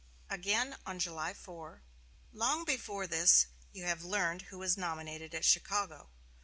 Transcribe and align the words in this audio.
Again, 0.31 0.77
on 0.83 0.97
July 0.97 1.31
4: 1.31 1.83
"Long 2.33 2.63
before 2.65 3.05
this 3.05 3.45
you 3.71 3.83
have 3.83 4.01
learned 4.03 4.41
who 4.49 4.57
was 4.57 4.75
nominated 4.75 5.35
at 5.35 5.45
Chicago. 5.45 6.09